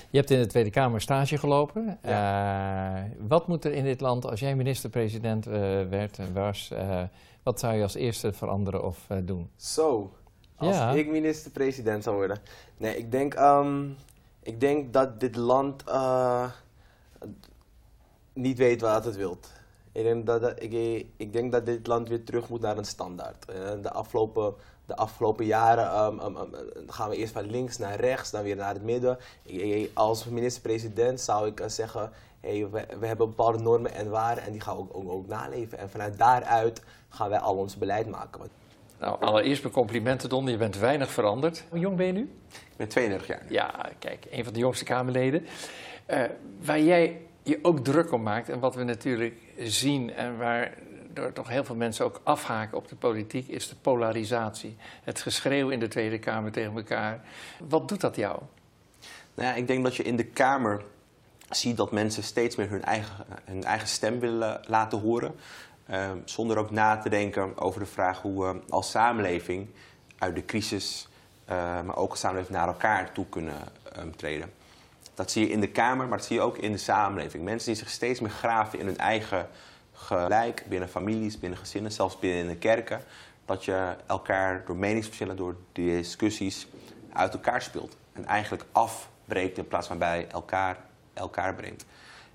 Je 0.10 0.18
hebt 0.18 0.32
in 0.32 0.40
de 0.40 0.48
Tweede 0.48 0.70
Kamer 0.70 1.02
stage 1.02 1.38
gelopen. 1.38 2.00
Ja. 2.04 2.96
Uh, 2.96 3.04
wat 3.28 3.48
moet 3.48 3.66
er 3.66 3.72
in 3.72 3.84
dit 3.84 4.02
land, 4.02 4.26
als 4.26 4.40
jij 4.40 4.56
minister-president 4.56 5.48
uh, 5.48 5.54
werd 5.90 6.20
en 6.20 6.34
was, 6.34 6.70
uh, 6.74 7.02
wat 7.44 7.60
zou 7.60 7.76
je 7.76 7.82
als 7.82 7.96
eerste 7.96 8.34
veranderen 8.34 8.84
of 8.84 9.08
doen? 9.24 9.50
Zo, 9.56 10.14
als 10.56 10.76
Ja. 10.76 10.92
ik 10.92 11.08
minister-president 11.08 12.04
zou 12.04 12.16
worden. 12.16 12.38
Nee, 12.78 12.98
ik 12.98 13.12
denk, 13.12 13.34
ehm, 13.34 13.90
ik 14.44 14.60
denk 14.60 14.94
dat 14.94 15.20
dit 15.20 15.36
land 15.36 15.84
eh, 15.84 16.46
niet 18.34 18.58
weet 18.58 18.82
wat 18.82 19.06
het 19.06 19.16
wilt. 19.16 19.52
Ik 19.92 20.04
denk 20.04 20.26
dat, 20.26 20.42
dat- 20.42 20.62
ik, 20.64 21.06
ik 21.18 21.34
denk 21.34 21.52
dat 21.52 21.66
dit 21.66 21.88
land 21.88 22.08
weer 22.10 22.24
terug 22.24 22.50
moet 22.50 22.62
naar 22.62 22.78
een 22.78 22.86
standaard. 22.86 23.46
Eh, 23.46 23.56
de, 23.82 23.92
afgelopen, 23.92 24.54
de 24.86 24.96
afgelopen 24.96 25.46
jaren 25.46 25.86
ehm, 25.88 26.20
ehm, 26.20 26.38
gaan 26.88 27.10
we 27.10 27.16
eerst 27.16 27.34
van 27.34 27.46
links 27.50 27.78
naar 27.78 28.00
rechts, 28.00 28.32
dan 28.32 28.44
weer 28.44 28.56
naar 28.56 28.74
het 28.74 28.84
midden. 28.84 29.18
Ik- 29.44 29.92
als 29.94 30.26
minister-president 30.26 31.22
zou 31.22 31.48
ik 31.48 31.60
eh, 31.60 31.68
zeggen, 31.70 32.12
hey, 32.40 32.70
we, 32.70 32.86
we 33.00 33.08
hebben 33.08 33.28
bepaalde 33.30 33.60
normen 33.60 33.94
en 33.94 34.10
waarden 34.10 34.44
en 34.44 34.52
die 34.52 34.62
gaan 34.62 34.76
we 34.76 34.82
ook, 34.82 34.92
ook, 34.94 35.12
ook 35.12 35.28
naleven. 35.28 35.78
En 35.78 35.90
vanuit 35.90 36.18
daaruit 36.18 36.82
gaan 37.10 37.30
wij 37.30 37.40
al 37.40 37.56
ons 37.56 37.78
beleid 37.78 38.08
maken. 38.10 38.42
Nou, 39.04 39.22
allereerst 39.22 39.62
mijn 39.62 39.74
complimenten, 39.74 40.30
Don. 40.30 40.48
Je 40.48 40.58
bent 40.58 40.78
weinig 40.78 41.12
veranderd. 41.12 41.64
Hoe 41.70 41.80
jong 41.80 41.98
ben 41.98 42.06
je 42.06 42.12
nu? 42.12 42.22
Ik 42.52 42.78
ben 42.78 42.88
32 42.88 43.28
jaar. 43.28 43.42
nu. 43.48 43.54
Ja, 43.54 43.90
kijk, 44.00 44.26
een 44.32 44.44
van 44.44 44.54
de 44.54 44.60
jongste 44.60 44.84
Kamerleden. 44.84 45.46
Eh, 46.06 46.24
waar 46.62 46.82
jij 46.82 47.22
je 47.44 47.60
ook 47.62 47.80
druk 47.80 48.12
om 48.12 48.24
maakt 48.24 48.50
en 48.50 48.60
wat 48.60 48.76
we 48.76 48.84
natuurlijk 48.84 49.36
zien 49.58 50.14
en 50.14 50.38
waar 50.38 50.74
door 51.14 51.34
toch 51.34 51.48
heel 51.48 51.64
veel 51.64 51.76
mensen 51.76 52.06
ook 52.06 52.22
afhaken 52.24 52.78
op 52.78 52.88
de 52.88 52.96
politiek, 52.96 53.48
is 53.48 53.70
de 53.70 53.76
polarisatie. 53.82 54.76
Het 55.04 55.22
geschreeuw 55.22 55.70
in 55.70 55.80
de 55.80 55.88
Tweede 55.88 56.20
Kamer 56.20 56.52
tegen 56.52 56.76
elkaar. 56.76 57.22
Wat 57.68 57.88
doet 57.88 58.02
dat 58.02 58.16
jou? 58.16 58.42
Nou 59.34 59.50
ja, 59.50 59.56
ik 59.56 59.68
denk 59.68 59.84
dat 59.84 59.96
je 59.96 60.04
in 60.04 60.16
de 60.16 60.26
Kamer 60.26 60.84
ziet 61.50 61.78
dat 61.78 61.92
mensen 61.92 62.24
steeds 62.24 62.56
meer 62.56 62.70
hun 62.70 62.84
eigen, 62.84 63.26
hun 63.46 63.64
eigen 63.64 63.88
stem 63.88 64.20
willen 64.20 64.62
laten 64.68 65.00
horen. 65.00 65.36
Ehm, 65.86 66.18
zonder 66.26 66.58
ook 66.58 66.72
na 66.72 66.98
te 66.98 67.10
denken 67.10 67.58
over 67.58 67.80
de 67.80 67.86
vraag 67.86 68.22
hoe 68.22 68.46
we 68.46 68.60
als 68.70 68.92
samenleving 68.92 69.70
uit 70.18 70.36
de 70.36 70.46
crisis, 70.46 71.08
eh, 71.46 71.82
maar 71.82 71.96
ook 71.96 72.10
als 72.10 72.20
samenleving 72.20 72.58
naar 72.58 72.68
elkaar 72.68 73.12
toe 73.12 73.26
kunnen 73.30 73.62
ehm, 73.94 74.12
treden. 74.12 74.54
Dat 75.14 75.32
zie 75.32 75.46
je 75.46 75.52
in 75.52 75.60
de 75.60 75.70
Kamer, 75.70 76.08
maar 76.08 76.18
dat 76.18 76.28
zie 76.28 76.36
je 76.36 76.42
ook 76.42 76.58
in 76.58 76.72
de 76.72 76.78
samenleving. 76.78 77.44
Mensen 77.44 77.68
die 77.68 77.82
zich 77.82 77.90
steeds 77.90 78.20
meer 78.20 78.30
graven 78.30 78.80
in 78.80 78.86
hun 78.86 78.98
eigen 78.98 79.50
gelijk, 79.94 80.66
binnen 80.70 80.90
families, 80.90 81.40
binnen 81.40 81.60
gezinnen, 81.60 81.92
zelfs 81.92 82.20
binnen 82.20 82.48
de 82.48 82.56
kerken. 82.56 83.02
Dat 83.46 83.66
je 83.66 83.96
elkaar 84.06 84.64
door 84.66 84.76
meningsverschillen, 84.76 85.36
door 85.36 85.56
discussies 85.72 86.68
uit 87.14 87.34
elkaar 87.34 87.62
speelt. 87.62 87.98
En 88.14 88.26
eigenlijk 88.26 88.66
afbreekt 88.72 89.58
in 89.58 89.68
plaats 89.68 89.88
van 89.88 89.98
bij 89.98 90.28
elkaar, 90.32 90.78
elkaar 91.14 91.56
brengt. 91.56 91.86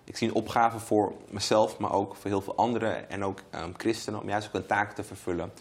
Ik 0.09 0.17
zie 0.17 0.29
een 0.29 0.35
opgave 0.35 0.79
voor 0.79 1.13
mezelf, 1.31 1.79
maar 1.79 1.93
ook 1.93 2.17
voor 2.17 2.31
heel 2.31 2.41
veel 2.41 2.57
anderen 2.57 3.11
en 3.11 3.25
ook 3.25 3.41
ehm, 3.51 3.71
christenen, 3.77 4.21
om 4.21 4.29
juist 4.29 4.47
ook 4.49 4.55
een 4.55 4.67
taak 4.67 4.93
te 4.93 5.05
vervullen. 5.05 5.53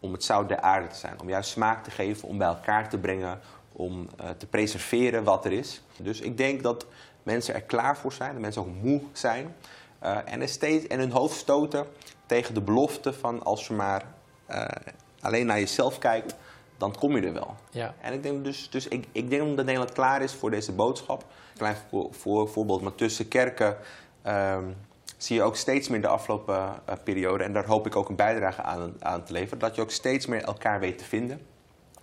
Om 0.00 0.12
het 0.12 0.24
zout 0.24 0.48
der 0.48 0.60
aarde 0.60 0.86
te 0.86 0.96
zijn. 0.96 1.20
Om 1.20 1.28
juist 1.28 1.50
smaak 1.50 1.84
te 1.84 1.90
geven, 1.90 2.28
om 2.28 2.38
bij 2.38 2.46
elkaar 2.46 2.88
te 2.88 2.98
brengen, 2.98 3.40
om 3.72 4.08
eh, 4.16 4.30
te 4.30 4.46
preserveren 4.46 5.24
wat 5.24 5.44
er 5.44 5.52
is. 5.52 5.82
Dus 5.96 6.20
ik 6.20 6.36
denk 6.36 6.62
dat 6.62 6.86
mensen 7.22 7.54
er 7.54 7.62
klaar 7.62 7.96
voor 7.96 8.12
zijn, 8.12 8.32
dat 8.32 8.40
mensen 8.40 8.62
ook 8.62 8.82
moe 8.82 9.02
zijn. 9.12 9.54
eh, 9.98 10.16
en, 10.24 10.40
er 10.40 10.48
steeds, 10.48 10.86
en 10.86 10.98
hun 10.98 11.10
hoofd 11.10 11.36
stoten 11.38 11.86
tegen 12.26 12.54
de 12.54 12.60
belofte 12.60 13.12
van 13.12 13.42
als 13.44 13.66
je 13.66 13.74
maar 13.74 14.04
eh, 14.46 14.64
alleen 15.20 15.46
naar 15.46 15.58
jezelf 15.58 15.98
kijkt, 15.98 16.34
dan 16.78 16.94
kom 16.98 17.16
je 17.16 17.26
er 17.26 17.32
wel. 17.32 17.54
Ja. 17.70 17.94
En 18.00 18.12
ik 18.12 18.22
denk 18.22 18.44
dus, 18.44 18.70
dus 18.70 18.88
ik, 18.88 19.06
ik 19.12 19.30
denk 19.30 19.56
dat 19.56 19.64
Nederland 19.64 19.92
klaar 19.92 20.22
is 20.22 20.32
voor 20.32 20.50
deze 20.50 20.72
boodschap. 20.72 21.24
Klein 21.56 21.76
voor, 21.88 22.08
voor, 22.10 22.48
voorbeeld, 22.48 22.82
maar 22.82 22.94
tussen 22.94 23.28
kerken 23.28 23.76
ehm, 24.22 24.64
zie 25.16 25.36
je 25.36 25.42
ook 25.42 25.56
steeds 25.56 25.88
meer 25.88 26.00
de 26.00 26.08
afgelopen 26.08 26.74
eh, 26.84 26.94
periode, 27.04 27.44
en 27.44 27.52
daar 27.52 27.66
hoop 27.66 27.86
ik 27.86 27.96
ook 27.96 28.08
een 28.08 28.16
bijdrage 28.16 28.62
aan, 28.62 28.94
aan 28.98 29.24
te 29.24 29.32
leveren, 29.32 29.58
dat 29.58 29.74
je 29.74 29.82
ook 29.82 29.90
steeds 29.90 30.26
meer 30.26 30.42
elkaar 30.42 30.80
weet 30.80 30.98
te 30.98 31.04
vinden. 31.04 31.40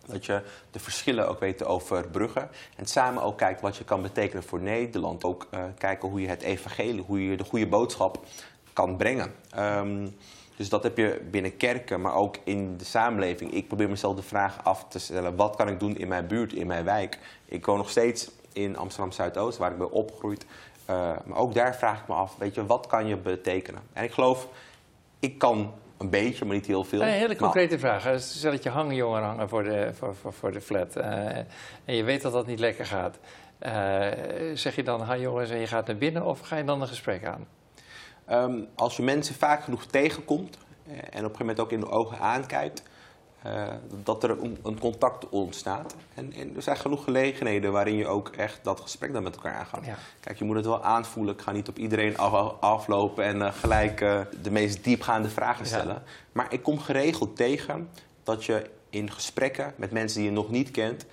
Dat 0.05 0.25
je 0.25 0.41
de 0.71 0.79
verschillen 0.79 1.27
ook 1.29 1.39
weet 1.39 1.57
te 1.57 1.65
overbruggen. 1.65 2.49
En 2.75 2.85
samen 2.85 3.23
ook 3.23 3.37
kijkt 3.37 3.61
wat 3.61 3.77
je 3.77 3.83
kan 3.83 4.01
betekenen 4.01 4.43
voor 4.43 4.61
Nederland. 4.61 5.23
Ook 5.23 5.47
eh, 5.49 5.63
kijken 5.77 6.09
hoe 6.09 6.21
je 6.21 6.27
het 6.27 6.41
evangelie, 6.41 7.03
hoe 7.07 7.29
je 7.29 7.37
de 7.37 7.43
goede 7.43 7.67
boodschap 7.67 8.25
kan 8.73 8.97
brengen. 8.97 9.33
Ehm, 9.49 10.07
dus 10.55 10.69
dat 10.69 10.83
heb 10.83 10.97
je 10.97 11.21
binnen 11.31 11.57
kerken, 11.57 12.01
maar 12.01 12.13
ook 12.15 12.35
in 12.43 12.77
de 12.77 12.85
samenleving. 12.85 13.51
Ik 13.53 13.67
probeer 13.67 13.89
mezelf 13.89 14.15
de 14.15 14.21
vraag 14.23 14.63
af 14.63 14.85
te 14.87 14.99
stellen: 14.99 15.35
wat 15.35 15.55
kan 15.55 15.67
ik 15.67 15.79
doen 15.79 15.97
in 15.97 16.07
mijn 16.07 16.27
buurt, 16.27 16.53
in 16.53 16.67
mijn 16.67 16.85
wijk? 16.85 17.19
Ik 17.45 17.65
woon 17.65 17.77
nog 17.77 17.89
steeds 17.89 18.31
in 18.53 18.77
Amsterdam 18.77 19.11
Zuidoost, 19.11 19.57
waar 19.57 19.71
ik 19.71 19.77
ben 19.77 19.91
opgegroeid. 19.91 20.45
Eh, 20.85 21.11
maar 21.25 21.37
ook 21.37 21.53
daar 21.53 21.75
vraag 21.75 22.01
ik 22.01 22.07
me 22.07 22.13
af: 22.13 22.35
weet 22.37 22.55
je, 22.55 22.65
wat 22.65 22.87
kan 22.87 23.07
je 23.07 23.17
betekenen? 23.17 23.81
En 23.93 24.03
ik 24.03 24.11
geloof, 24.11 24.47
ik 25.19 25.37
kan 25.37 25.73
een 25.97 26.09
beetje, 26.09 26.45
maar 26.45 26.55
niet 26.55 26.65
heel 26.65 26.83
veel. 26.83 27.01
Een 27.01 27.07
hele 27.07 27.27
Maar- 27.27 27.35
concrete 27.37 27.79
vraag. 27.79 28.13
Stel 28.19 28.51
dat 28.51 28.63
je 28.63 28.69
hangjongeren 28.69 29.25
hangen 29.27 29.49
voor 29.49 29.63
de, 29.63 29.89
voor, 29.93 30.15
voor, 30.15 30.33
voor 30.33 30.51
de 30.51 30.61
flat. 30.61 30.95
eh, 30.95 31.37
en 31.85 31.95
je 31.95 32.03
weet 32.03 32.21
dat 32.21 32.31
dat 32.33 32.47
niet 32.47 32.59
lekker 32.59 32.85
gaat. 32.85 33.17
Eh, 33.59 33.71
zeg 34.53 34.75
je 34.75 34.83
dan, 34.83 35.01
ha 35.01 35.17
jongens, 35.17 35.49
en 35.49 35.59
je 35.59 35.67
gaat 35.67 35.87
naar 35.87 35.95
binnen 35.97 36.23
of 36.25 36.39
ga 36.39 36.55
je 36.55 36.63
dan 36.63 36.81
een 36.81 36.87
gesprek 36.87 37.25
aan? 37.25 37.47
Ehm, 38.25 38.59
als 38.75 38.97
je 38.97 39.03
mensen 39.03 39.35
vaak 39.35 39.63
genoeg 39.63 39.85
tegenkomt 39.85 40.57
eh, 40.87 40.91
en 40.93 40.97
op 40.99 41.05
een 41.13 41.19
gegeven 41.19 41.37
moment 41.39 41.59
ook 41.59 41.71
in 41.71 41.79
de 41.79 41.89
ogen 41.89 42.19
aankijkt, 42.19 42.83
eh, 43.41 43.67
dat 44.03 44.23
er 44.23 44.29
een, 44.29 44.57
een 44.63 44.79
contact 44.79 45.29
ontstaat. 45.29 45.95
En, 46.13 46.33
en 46.33 46.55
er 46.55 46.61
zijn 46.61 46.77
genoeg 46.77 47.03
gelegenheden 47.03 47.71
waarin 47.71 47.95
je 47.95 48.07
ook 48.07 48.27
echt 48.29 48.59
dat 48.63 48.79
gesprek 48.79 49.13
dan 49.13 49.23
met 49.23 49.35
elkaar 49.35 49.53
aangaat. 49.55 49.85
Ja. 49.85 49.95
Kijk, 50.19 50.37
je 50.37 50.45
moet 50.45 50.55
het 50.55 50.65
wel 50.65 50.83
aanvoelen. 50.83 51.33
Ik 51.33 51.41
ga 51.41 51.51
niet 51.51 51.67
op 51.67 51.77
iedereen 51.77 52.17
af- 52.17 52.53
aflopen 52.59 53.23
en 53.23 53.41
eh, 53.41 53.53
gelijk 53.53 53.97
de 54.41 54.51
meest 54.51 54.83
diepgaande 54.83 55.29
vragen 55.29 55.63
Ja. 55.65 55.69
stellen. 55.69 56.03
Maar 56.31 56.53
ik 56.53 56.63
kom 56.63 56.79
geregeld 56.79 57.35
tegen 57.35 57.89
dat 58.23 58.45
je 58.45 58.69
in 58.89 59.11
gesprekken 59.11 59.73
met 59.75 59.91
mensen 59.91 60.19
die 60.19 60.29
je 60.29 60.35
nog 60.35 60.49
niet 60.49 60.71
kent, 60.71 61.05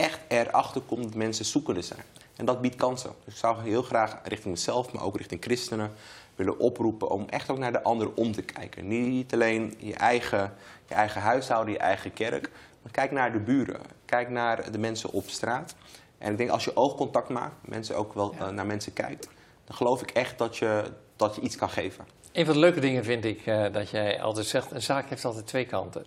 echt 0.00 0.20
erachter 0.28 0.80
komt 0.80 1.02
dat 1.02 1.14
mensen 1.14 1.44
zoekende 1.44 1.82
zijn. 1.82 2.02
En 2.36 2.44
dat 2.44 2.60
biedt 2.60 2.76
kansen. 2.76 3.10
Dus 3.24 3.34
ik 3.34 3.40
zou 3.40 3.62
heel 3.62 3.82
graag 3.82 4.16
richting 4.22 4.54
mezelf, 4.54 4.92
maar 4.92 5.02
ook 5.04 5.16
richting 5.16 5.42
christenen 5.42 5.92
willen 6.34 6.58
oproepen 6.58 7.08
om 7.10 7.26
echt 7.28 7.50
ook 7.50 7.58
naar 7.58 7.72
de 7.72 7.82
ander 7.82 8.14
om 8.14 8.32
te 8.32 8.42
kijken. 8.42 8.88
Niet 8.88 9.32
alleen 9.32 9.74
je 9.78 9.94
eigen, 9.94 10.54
je 10.88 10.94
eigen 10.94 11.20
huishouden, 11.20 11.72
je 11.72 11.78
eigen 11.78 12.12
kerk, 12.12 12.50
maar 12.82 12.92
kijk 12.92 13.10
naar 13.10 13.32
de 13.32 13.38
buren. 13.38 13.80
Kijk 14.04 14.28
naar 14.30 14.70
de 14.72 14.78
mensen 14.78 15.10
op 15.10 15.28
straat. 15.28 15.74
En 16.18 16.30
ik 16.32 16.38
denk 16.38 16.50
als 16.50 16.64
je 16.64 16.76
oogcontact 16.76 17.28
maakt, 17.28 17.54
mensen 17.60 17.96
ook 17.96 18.14
wel 18.14 18.34
Ja. 18.38 18.46
eh, 18.46 18.52
naar 18.52 18.66
mensen 18.66 18.92
kijkt, 18.92 19.28
dan 19.64 19.76
geloof 19.76 20.02
ik 20.02 20.10
echt 20.10 20.38
dat 20.38 20.56
je, 20.56 20.84
dat 21.16 21.34
je 21.34 21.40
iets 21.40 21.56
kan 21.56 21.70
geven. 21.70 22.04
Een 22.32 22.44
van 22.44 22.54
de 22.54 22.60
leuke 22.60 22.80
dingen 22.80 23.04
vind 23.04 23.24
ik 23.24 23.46
eh, 23.46 23.72
dat 23.72 23.90
jij 23.90 24.20
altijd 24.22 24.46
zegt, 24.46 24.70
een 24.70 24.82
zaak 24.82 25.08
heeft 25.08 25.24
altijd 25.24 25.46
twee 25.46 25.64
kanten. 25.66 26.06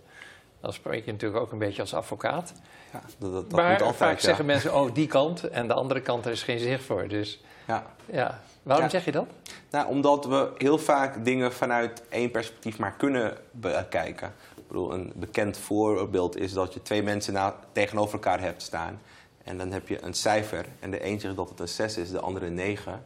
Dan 0.61 0.73
spreek 0.73 1.05
je 1.05 1.11
natuurlijk 1.11 1.41
ook 1.41 1.51
een 1.51 1.57
beetje 1.57 1.81
als 1.81 1.93
advocaat. 1.93 2.53
Ja, 2.93 3.01
dat, 3.17 3.33
dat, 3.33 3.51
maar 3.51 3.71
moet 3.71 3.81
altijd. 3.81 3.95
vaak 3.97 4.15
ja. 4.15 4.21
zeggen 4.21 4.45
mensen, 4.45 4.75
oh 4.75 4.93
die 4.93 5.07
kant 5.07 5.43
en 5.49 5.67
de 5.67 5.73
andere 5.73 6.01
kant, 6.01 6.25
er 6.25 6.31
is 6.31 6.43
geen 6.43 6.59
zicht 6.59 6.83
voor. 6.83 7.07
Dus 7.07 7.41
Ja. 7.67 7.85
ja, 8.05 8.39
waarom 8.63 8.85
Ja. 8.85 8.91
zeg 8.91 9.05
je 9.05 9.11
dat? 9.11 9.25
Nou, 9.69 9.87
omdat 9.87 10.25
we 10.25 10.49
heel 10.57 10.77
vaak 10.77 11.25
dingen 11.25 11.53
vanuit 11.53 12.03
één 12.09 12.31
perspectief 12.31 12.77
maar 12.77 12.93
kunnen 12.97 13.37
bekijken. 13.51 14.33
Ik 14.55 14.67
bedoel, 14.67 14.93
een 14.93 15.11
bekend 15.15 15.57
voorbeeld 15.57 16.37
is 16.37 16.53
dat 16.53 16.73
je 16.73 16.81
twee 16.81 17.03
mensen 17.03 17.33
na, 17.33 17.55
tegenover 17.71 18.13
elkaar 18.13 18.39
hebt 18.39 18.61
staan. 18.61 19.01
En 19.43 19.57
dan 19.57 19.71
heb 19.71 19.87
je 19.87 20.03
een 20.03 20.13
cijfer. 20.13 20.65
En 20.79 20.91
de 20.91 21.05
een 21.05 21.19
zegt 21.19 21.35
dat 21.35 21.49
het 21.49 21.59
een 21.59 21.67
6 21.67 21.97
is, 21.97 22.09
de 22.11 22.19
andere 22.19 22.45
een 22.45 22.53
9. 22.53 23.05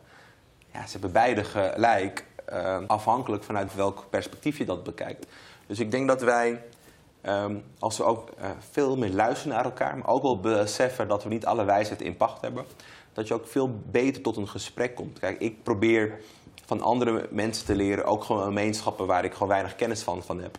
Ja, 0.73 0.85
ze 0.85 0.91
hebben 0.91 1.11
beide 1.11 1.43
gelijk, 1.43 2.25
eh, 2.45 2.77
afhankelijk 2.87 3.43
vanuit 3.43 3.75
welk 3.75 4.05
perspectief 4.09 4.57
je 4.57 4.65
dat 4.65 4.83
bekijkt. 4.83 5.25
Dus 5.67 5.79
ik 5.79 5.91
denk 5.91 6.07
dat 6.07 6.21
wij 6.21 6.61
ehm, 7.27 7.55
als 7.79 7.97
we 7.97 8.03
ook 8.03 8.29
eh, 8.29 8.49
veel 8.71 8.97
meer 8.97 9.11
luisteren 9.11 9.55
naar 9.55 9.65
elkaar, 9.65 9.97
maar 9.97 10.07
ook 10.07 10.21
wel 10.21 10.39
beseffen 10.39 11.07
dat 11.07 11.23
we 11.23 11.29
niet 11.29 11.45
alle 11.45 11.65
wijsheid 11.65 12.01
in 12.01 12.17
pacht 12.17 12.41
hebben, 12.41 12.65
dat 13.13 13.27
je 13.27 13.33
ook 13.33 13.47
veel 13.47 13.79
beter 13.91 14.21
tot 14.21 14.37
een 14.37 14.47
gesprek 14.47 14.95
komt. 14.95 15.19
Kijk, 15.19 15.39
ik 15.39 15.63
probeer 15.63 16.19
van 16.65 16.81
andere 16.81 17.27
mensen 17.31 17.65
te 17.65 17.75
leren, 17.75 18.05
ook 18.05 18.23
gewoon 18.23 18.43
gemeenschappen 18.43 19.05
waar 19.07 19.25
ik 19.25 19.33
gewoon 19.33 19.47
weinig 19.47 19.75
kennis 19.75 20.01
van, 20.01 20.23
van 20.23 20.41
heb. 20.41 20.57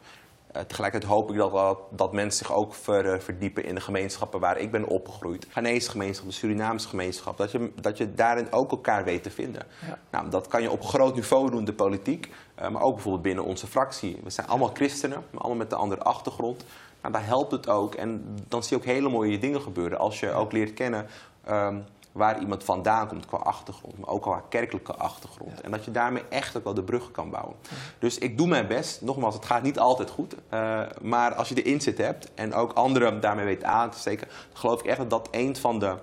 Uh, 0.56 0.62
tegelijkertijd 0.62 1.12
hoop 1.12 1.30
ik 1.30 1.36
dat, 1.36 1.52
dat, 1.52 1.78
dat 1.90 2.12
mensen 2.12 2.46
zich 2.46 2.56
ook 2.56 2.74
ver, 2.74 3.14
uh, 3.14 3.20
verdiepen 3.20 3.64
in 3.64 3.74
de 3.74 3.80
gemeenschappen 3.80 4.40
waar 4.40 4.58
ik 4.58 4.70
ben 4.70 4.86
opgegroeid. 4.86 5.46
Ghanese 5.50 5.90
gemeenschap, 5.90 6.26
de 6.26 6.32
Surinaamse 6.32 6.88
gemeenschap. 6.88 7.36
Dat 7.36 7.50
je, 7.50 7.72
dat 7.80 7.98
je 7.98 8.14
daarin 8.14 8.52
ook 8.52 8.70
elkaar 8.70 9.04
weet 9.04 9.22
te 9.22 9.30
vinden. 9.30 9.62
Ja. 9.86 9.98
Nou, 10.10 10.28
dat 10.28 10.46
kan 10.46 10.62
je 10.62 10.70
op 10.70 10.82
groot 10.82 11.14
niveau 11.14 11.50
doen, 11.50 11.64
de 11.64 11.72
politiek. 11.72 12.28
Uh, 12.60 12.68
maar 12.68 12.82
ook 12.82 12.94
bijvoorbeeld 12.94 13.22
binnen 13.22 13.44
onze 13.44 13.66
fractie. 13.66 14.20
We 14.24 14.30
zijn 14.30 14.46
allemaal 14.46 14.70
christenen, 14.72 15.24
maar 15.30 15.40
allemaal 15.40 15.58
met 15.58 15.72
een 15.72 15.78
andere 15.78 16.02
achtergrond. 16.02 16.64
Nou, 17.00 17.12
daar 17.12 17.26
helpt 17.26 17.50
het 17.50 17.68
ook. 17.68 17.94
En 17.94 18.36
dan 18.48 18.62
zie 18.62 18.76
je 18.76 18.82
ook 18.82 18.88
hele 18.88 19.08
mooie 19.08 19.38
dingen 19.38 19.60
gebeuren. 19.60 19.98
Als 19.98 20.20
je 20.20 20.32
ook 20.32 20.52
leert 20.52 20.74
kennen 20.74 21.06
um, 21.50 21.84
waar 22.12 22.40
iemand 22.40 22.64
vandaan 22.64 23.08
komt 23.08 23.26
qua 23.26 23.36
achtergrond, 23.36 23.98
maar 23.98 24.08
ook 24.08 24.22
qua 24.22 24.42
kerkelijke 24.48 24.94
achtergrond. 24.94 25.56
Ja. 25.56 25.62
En 25.62 25.70
dat 25.70 25.84
je 25.84 25.90
daarmee 25.90 26.22
echt 26.28 26.56
ook 26.56 26.64
wel 26.64 26.74
de 26.74 26.82
bruggen 26.82 27.12
kan 27.12 27.30
bouwen. 27.30 27.56
Ja. 27.62 27.76
Dus 27.98 28.18
ik 28.18 28.38
doe 28.38 28.46
mijn 28.46 28.66
best. 28.66 29.02
Nogmaals, 29.02 29.34
het 29.34 29.44
gaat 29.44 29.62
niet 29.62 29.78
altijd 29.78 30.10
goed. 30.10 30.34
Uh, 30.34 30.82
maar 31.00 31.34
als 31.34 31.48
je 31.48 31.54
de 31.54 31.62
inzet 31.62 31.98
hebt 31.98 32.34
en 32.34 32.54
ook 32.54 32.72
anderen 32.72 33.20
daarmee 33.20 33.44
weet 33.44 33.64
aan 33.64 33.90
te 33.90 33.98
steken, 33.98 34.28
geloof 34.52 34.80
ik 34.80 34.86
echt 34.86 34.98
dat 34.98 35.10
dat 35.10 35.28
een 35.30 35.56
van 35.56 35.78
de 35.78 35.96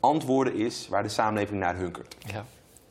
antwoorden 0.00 0.54
is 0.54 0.88
waar 0.88 1.02
de 1.02 1.08
samenleving 1.08 1.60
naar 1.60 1.76
hunkert. 1.76 2.16
Ja. 2.18 2.44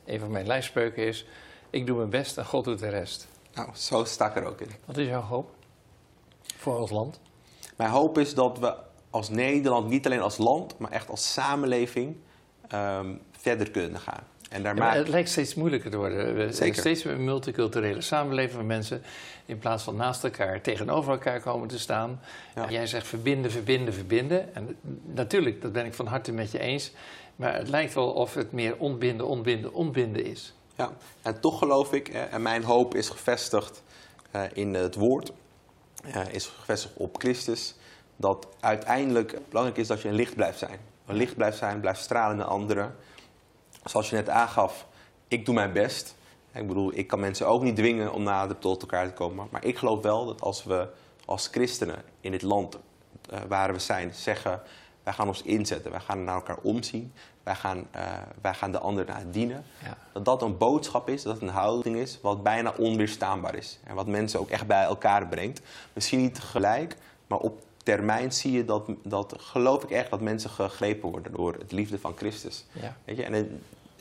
Een 0.06 0.20
van 0.20 0.32
mijn 0.32 0.48
lijfspreuken 0.48 1.08
is: 1.08 1.26
ik 1.70 1.86
doe 1.86 1.98
mijn 1.98 2.10
best 2.10 2.38
en 2.38 2.46
God 2.46 2.64
doet 2.64 2.80
de 2.80 2.90
rest. 2.90 3.28
Nou, 3.54 3.70
zo 3.74 4.04
sta 4.04 4.28
ik 4.28 4.36
er 4.36 4.46
ook 4.46 4.62
in. 4.62 4.72
Wat 4.86 4.98
is 4.98 5.08
jouw 5.08 5.22
hoop 5.22 5.50
voor 6.58 6.80
ons 6.80 6.92
land? 6.92 7.20
Mijn 7.76 7.90
hoop 7.90 8.18
is 8.18 8.34
dat 8.34 8.60
we 8.60 8.76
als 9.10 9.30
Nederland, 9.30 9.90
niet 9.90 10.06
alleen 10.06 10.22
als 10.22 10.38
land, 10.38 10.78
maar 10.78 10.92
echt 10.92 11.10
als 11.10 11.34
samenleving 11.34 12.18
um, 12.74 13.22
verder 13.32 13.72
kunnen 13.72 14.00
gaan. 14.00 14.24
En 14.50 14.64
daar 14.64 14.76
ja, 14.76 14.84
maak... 14.84 14.96
Het 14.96 15.08
lijkt 15.08 15.30
steeds 15.30 15.56
moeilijker 15.56 15.92
te 15.92 15.98
worden. 15.98 16.36
We 16.36 16.54
zijn 16.54 16.74
steeds 16.74 17.04
meer 17.04 17.14
een 17.14 17.24
multiculturele 17.24 18.02
samenleving 18.02 18.56
waar 18.56 18.66
mensen 18.66 19.02
in 19.46 19.58
plaats 19.58 19.84
van 19.84 19.96
naast 19.96 20.24
elkaar 20.24 20.62
tegenover 20.62 21.12
elkaar 21.12 21.42
komen 21.42 21.68
te 21.68 21.80
staan. 21.80 22.20
Ja. 22.56 22.70
Jij 22.70 22.88
zegt 22.88 23.08
verbinden, 23.08 23.52
verbinden, 23.52 23.94
verbinden. 23.94 24.56
En 24.56 24.78
natuurlijk, 25.06 25.62
dat 25.62 25.72
ben 25.72 25.86
ik 25.86 25.94
van 25.94 26.08
harte 26.08 26.32
met 26.32 26.52
je 26.52 26.60
eens. 26.60 26.92
Maar 27.36 27.56
het 27.56 27.70
lijkt 27.70 27.94
wel 27.94 28.12
of 28.12 28.34
het 28.34 28.52
meer 28.52 28.78
ontbinden, 28.78 29.28
ontbinden, 29.28 29.74
ontbinden 29.74 30.26
is. 30.26 30.54
Ja, 30.76 30.92
en 31.22 31.40
toch 31.40 31.58
geloof 31.58 31.94
ik, 31.94 32.08
en 32.08 32.42
mijn 32.42 32.64
hoop 32.64 32.96
is 32.96 33.10
gevestigd 33.10 33.84
uh, 34.36 34.42
in 34.54 34.74
het 34.74 34.96
woord, 34.96 35.32
uh, 36.06 36.22
is 36.32 36.46
gevestigd 36.46 36.94
op 36.98 37.18
Christus, 37.20 37.76
dat 38.18 38.48
uiteindelijk 38.60 39.40
belangrijk 39.50 39.78
is 39.78 39.88
dat 39.88 40.02
je 40.02 40.08
een 40.08 40.16
licht 40.16 40.36
blijft 40.36 40.60
zijn 40.60 40.80
een 41.08 41.16
licht 41.16 41.36
blijft 41.36 41.58
zijn, 41.58 41.80
blijft 41.80 42.02
stralen 42.02 42.38
naar 42.38 42.46
anderen. 42.46 42.96
Zoals 43.84 44.10
je 44.10 44.16
net 44.16 44.30
aangaf, 44.30 44.88
ik 45.28 45.46
doe 45.46 45.56
mijn 45.56 45.72
best. 45.74 46.16
Ik 46.52 46.68
bedoel, 46.68 46.92
ik 46.94 47.08
kan 47.08 47.20
mensen 47.20 47.48
ook 47.48 47.62
niet 47.62 47.76
dwingen 47.76 48.14
om 48.14 48.24
nader 48.24 48.60
tot 48.60 48.82
elkaar 48.82 49.08
te 49.08 49.14
komen. 49.14 49.48
Maar 49.52 49.66
ik 49.66 49.78
geloof 49.78 50.02
wel 50.02 50.26
dat 50.26 50.42
als 50.42 50.64
we 50.64 50.88
als 51.26 51.48
christenen 51.48 52.04
in 52.22 52.32
dit 52.32 52.42
land 52.42 52.78
uh, 53.34 53.40
waar 53.48 53.74
we 53.74 53.80
zijn 53.80 54.14
zeggen... 54.14 54.62
wij 55.04 55.14
gaan 55.14 55.28
ons 55.28 55.42
inzetten, 55.42 55.92
wij 55.92 56.00
gaan 56.00 56.24
naar 56.24 56.36
elkaar 56.36 56.58
omzien... 56.62 57.14
wij 57.44 57.56
gaan, 57.56 57.88
uh, 57.96 58.02
wij 58.42 58.54
gaan 58.54 58.72
de 58.72 58.80
ander 58.80 59.06
naar 59.06 59.24
dienen... 59.32 59.66
Ja. 59.84 59.98
dat 60.14 60.26
dat 60.26 60.42
een 60.42 60.58
boodschap 60.58 61.10
is, 61.10 61.24
dat 61.24 61.34
het 61.34 61.42
een 61.42 61.50
houding 61.50 61.96
is... 61.96 62.20
wat 62.22 62.44
bijna 62.44 62.74
onweerstaanbaar 62.78 63.56
is. 63.56 63.80
En 63.84 63.96
wat 63.96 64.08
mensen 64.08 64.40
ook 64.40 64.50
echt 64.50 64.68
bij 64.68 64.84
elkaar 64.84 65.28
brengt. 65.28 65.62
Misschien 65.94 66.20
niet 66.20 66.36
tegelijk, 66.36 66.98
maar 67.28 67.40
op 67.40 67.62
termijn 67.88 68.32
zie 68.32 68.52
je 68.52 68.66
dat, 68.66 68.90
dat, 69.04 69.36
geloof 69.38 69.84
ik 69.84 69.90
echt, 69.90 70.10
dat 70.10 70.22
mensen 70.22 70.50
gegrepen 70.50 71.10
worden 71.10 71.32
door 71.32 71.54
het 71.54 71.72
liefde 71.72 72.00
van 72.00 72.14
Christus. 72.18 72.66
Ja. 72.72 72.98
Weet 73.06 73.18
je? 73.18 73.24
En, 73.24 73.34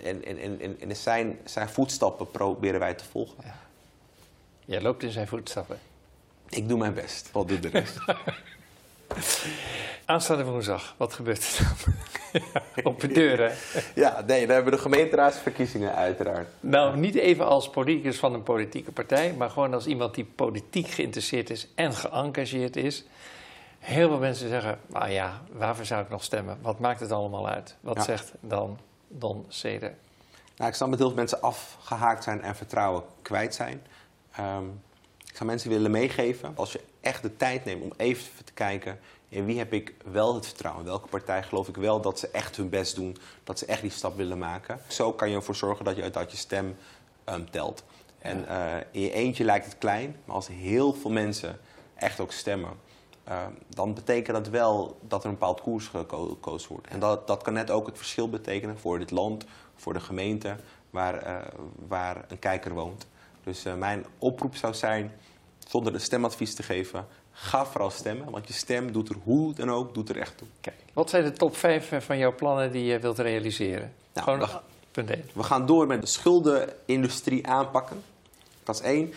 en, 0.03 0.25
en, 0.25 0.61
en, 0.61 0.81
en 0.81 0.97
zijn, 0.97 1.39
zijn 1.45 1.69
voetstappen 1.69 2.31
proberen 2.31 2.81
wij 2.81 2.95
te 2.95 3.05
volgen. 3.05 3.37
Ja. 3.45 3.59
Jij 4.65 4.83
loopt 4.83 5.03
in 5.03 5.11
zijn 5.11 5.27
voetstappen. 5.27 5.79
Ik 6.49 6.69
doe 6.69 6.79
mijn 6.79 6.95
best. 6.95 7.29
Wat 7.33 7.49
doet 7.49 7.63
de 7.63 7.69
rest? 7.69 7.99
Aanstaande 10.05 10.45
woensdag, 10.45 10.95
wat 10.97 11.13
gebeurt 11.13 11.59
er 11.59 11.75
dan? 11.85 11.95
Op 12.93 13.01
de 13.01 13.09
deuren. 13.09 13.53
Ja, 13.95 14.25
nee, 14.27 14.47
dan 14.47 14.55
hebben 14.55 14.73
we 14.73 14.77
de 14.77 14.83
gemeenteraadsverkiezingen 14.83 15.95
uiteraard. 15.95 16.49
Nou, 16.61 16.97
niet 16.97 17.15
even 17.15 17.47
als 17.47 17.71
politicus 17.71 18.19
van 18.19 18.35
een 18.35 18.43
politieke 18.43 18.93
partij, 18.93 19.33
maar 19.33 19.51
gewoon 19.51 19.75
als 19.75 19.87
iemand 19.87 20.15
die 20.15 20.25
politiek 20.25 20.89
geïnteresseerd 20.89 21.51
is 21.51 21.69
en 21.75 21.95
geëngageerd 21.95 22.77
is. 22.77 23.05
Heel 23.87 24.09
veel 24.09 24.19
mensen 24.19 24.49
zeggen, 24.49 24.79
nou 24.87 25.11
ja, 25.11 25.41
waarvoor 25.53 25.85
zou 25.85 26.03
ik 26.03 26.09
nog 26.09 26.25
stemmen? 26.25 26.59
Wat 26.63 26.79
maakt 26.79 27.01
het 27.01 27.11
allemaal 27.11 27.49
uit? 27.49 27.77
Wat 27.81 27.97
ja. 27.97 28.03
zegt 28.03 28.33
dan 28.41 28.79
Don 29.09 29.45
Seder? 29.49 29.95
Nou, 30.57 30.71
ik 30.71 30.77
snap 30.77 30.91
dat 30.91 30.99
heel 30.99 31.09
veel 31.09 31.17
mensen 31.17 31.41
afgehaakt 31.41 32.25
zijn 32.25 32.43
en 32.43 32.57
vertrouwen 32.57 33.03
kwijt 33.23 33.55
zijn. 33.55 33.83
Um, 34.41 34.83
ik 35.27 35.37
zou 35.37 35.45
mensen 35.45 35.71
willen 35.71 35.91
meegeven, 35.91 36.53
als 36.57 36.73
je 36.73 36.81
echt 37.01 37.23
de 37.23 37.37
tijd 37.37 37.65
neemt 37.65 37.83
om 37.83 37.93
even 37.97 38.45
te 38.45 38.53
kijken... 38.53 38.99
in 39.29 39.45
wie 39.45 39.59
heb 39.59 39.73
ik 39.73 39.95
wel 40.05 40.35
het 40.35 40.47
vertrouwen? 40.47 40.85
Welke 40.85 41.09
partij 41.09 41.43
geloof 41.43 41.69
ik 41.69 41.77
wel 41.77 42.01
dat 42.01 42.19
ze 42.19 42.29
echt 42.29 42.57
hun 42.57 42.69
best 42.69 42.95
doen? 42.95 43.17
Dat 43.45 43.59
ze 43.59 43.67
echt 43.67 43.83
die 43.83 43.91
stap 43.91 44.17
willen 44.17 44.39
maken? 44.39 44.81
Zo 44.89 45.13
kan 45.13 45.31
je 45.31 45.37
ervoor 45.37 45.57
zorgen 45.57 45.85
dat 45.85 45.97
je, 45.97 46.11
dat 46.11 46.31
je 46.31 46.37
stem 46.37 46.77
um, 47.29 47.51
telt. 47.51 47.85
En 48.19 48.45
uh, 48.49 48.75
in 48.91 49.01
je 49.01 49.13
eentje 49.13 49.45
lijkt 49.45 49.67
het 49.67 49.79
klein, 49.79 50.17
maar 50.25 50.35
als 50.35 50.49
heel 50.49 50.93
veel 50.95 51.11
mensen 51.11 51.59
echt 51.95 52.21
ook 52.21 52.33
stemmen... 52.33 52.86
Uh, 53.29 53.47
dan 53.69 53.95
betekent 53.95 54.37
dat 54.37 54.49
wel 54.49 54.99
dat 55.09 55.23
er 55.23 55.29
een 55.29 55.35
bepaald 55.35 55.61
koers 55.61 55.87
gekozen 55.87 56.69
wordt. 56.69 56.87
En 56.87 57.01
dat, 57.01 57.27
dat 57.27 57.43
kan 57.43 57.53
net 57.53 57.71
ook 57.71 57.87
het 57.87 57.97
verschil 57.97 58.29
betekenen 58.29 58.79
voor 58.79 58.99
dit 58.99 59.11
land, 59.11 59.45
voor 59.75 59.93
de 59.93 60.01
gemeente 60.01 60.57
waar, 60.91 61.27
uh, 61.27 61.47
waar 61.89 62.25
een 62.29 62.39
kijker 62.39 62.75
woont. 62.75 63.07
Dus 63.45 63.67
uh, 63.67 63.75
mijn 63.75 64.07
oproep 64.19 64.57
zou 64.57 64.75
zijn, 64.75 65.13
zonder 65.59 65.95
een 65.95 66.01
stemadvies 66.01 66.55
te 66.55 66.63
geven, 66.63 67.07
ga 67.31 67.67
vooral 67.67 67.91
stemmen. 67.91 68.31
Want 68.31 68.47
je 68.47 68.53
stem 68.53 68.93
doet 68.93 69.09
er 69.09 69.17
hoe 69.25 69.55
dan 69.55 69.71
ook, 69.71 69.95
doet 69.95 70.09
er 70.09 70.19
echt 70.19 70.39
toe. 70.39 70.49
Kijk, 70.61 70.77
wat 70.93 71.11
zijn 71.11 71.25
de 71.25 71.33
top 71.33 71.57
5 71.57 72.05
van 72.05 72.19
jouw 72.19 72.35
plannen 72.35 72.73
die 72.73 72.85
je 72.85 72.99
wilt 72.99 73.19
realiseren? 73.19 73.93
Nou, 74.13 74.25
Gewoon, 74.25 74.49
we, 74.49 74.61
punt 74.91 75.11
1. 75.11 75.25
we 75.35 75.43
gaan 75.43 75.67
door 75.67 75.87
met 75.87 76.01
de 76.01 76.07
schuldenindustrie 76.07 77.47
aanpakken. 77.47 78.03
Dat 78.63 78.75
is 78.75 78.81
één. 78.81 79.13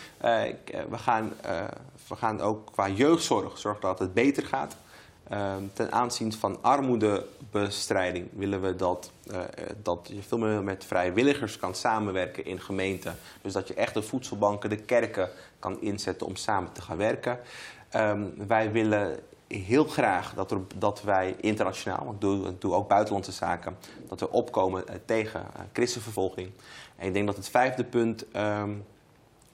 we 0.90 0.98
gaan 0.98 1.34
we 2.10 2.16
gaan 2.16 2.42
ook 2.42 2.72
qua 2.72 2.90
jeugdzorg 2.90 3.58
zorgen 3.58 3.82
dat 3.82 4.00
het 4.00 4.14
beter 4.14 4.46
gaat. 4.46 4.76
Uh, 5.32 5.56
ten 5.74 5.92
aanzien 5.92 6.34
van 6.34 6.58
armoedebestrijding 6.62 8.28
willen 8.32 8.62
we 8.62 8.76
dat, 8.76 9.12
uh, 9.32 9.40
dat 9.84 10.10
je 10.14 10.22
veel 10.22 10.38
meer 10.38 10.64
met 10.64 10.86
vrijwilligers 10.86 11.58
kan 11.58 11.76
samenwerken 11.76 12.46
in 12.46 12.60
gemeenten. 12.62 13.18
Dus 13.42 13.54
dat 13.54 13.68
je 13.68 13.74
echt 13.74 13.94
de 13.94 14.02
voedselbanken, 14.02 14.70
de 14.70 14.76
kerken 14.76 15.30
kan 15.60 15.82
inzetten 15.82 16.28
om 16.28 16.36
samen 16.36 16.72
te 16.72 16.82
gaan 16.82 16.98
werken. 16.98 17.40
Um, 17.96 18.34
wij 18.48 18.72
willen 18.72 19.20
heel 19.48 19.86
graag 19.86 20.34
dat, 20.34 20.56
dat 20.76 21.02
wij 21.02 21.36
internationaal, 21.40 22.06
want 22.06 22.24
ik 22.48 22.62
doe, 22.62 22.74
ook 22.74 22.88
buitenlandse 22.88 23.32
zaken, 23.32 23.78
dat 24.08 24.20
we 24.20 24.32
opkomen 24.32 24.84
uh, 24.90 24.96
tegen 25.06 25.46
christenvervolging. 25.74 26.52
En 26.96 27.08
ik 27.08 27.14
denk 27.14 27.26
dat 27.26 27.36
het 27.36 27.50
vijfde 27.50 27.84
punt 27.84 28.26
um, 28.36 28.86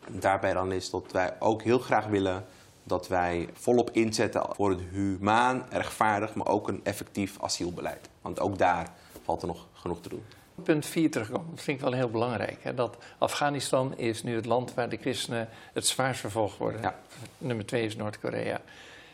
daarbij 0.09 0.53
dan 0.53 0.71
is 0.71 0.89
dat 0.89 1.11
wij 1.11 1.33
ook 1.39 1.61
heel 1.61 1.79
graag 1.79 2.05
willen 2.05 2.45
dat 2.83 3.07
wij 3.07 3.49
volop 3.53 3.89
inzetten 3.91 4.45
voor 4.55 4.69
het 4.69 4.81
humaan, 4.91 5.65
rechtvaardig, 5.69 6.33
maar 6.33 6.47
ook 6.47 6.67
een 6.67 6.79
effectief 6.83 7.41
asielbeleid. 7.41 8.09
Want 8.21 8.39
ook 8.39 8.57
daar 8.57 8.89
valt 9.23 9.41
er 9.41 9.47
nog 9.47 9.67
genoeg 9.73 10.01
te 10.01 10.09
doen. 10.09 10.23
Punt 10.63 10.85
4 10.85 11.11
terugkomen, 11.11 11.49
dat 11.49 11.61
vind 11.61 11.77
ik 11.77 11.83
wel 11.83 11.93
heel 11.93 12.09
belangrijk. 12.09 12.63
Hè? 12.63 12.73
Dat 12.73 12.97
Afghanistan 13.17 13.97
is 13.97 14.23
nu 14.23 14.35
het 14.35 14.45
land 14.45 14.73
waar 14.73 14.89
de 14.89 14.97
christenen 14.97 15.49
het 15.73 15.87
zwaarst 15.87 16.19
vervolgd 16.19 16.57
worden. 16.57 16.81
Ja. 16.81 16.95
Nummer 17.37 17.65
2 17.65 17.85
is 17.85 17.95
Noord-Korea. 17.95 18.61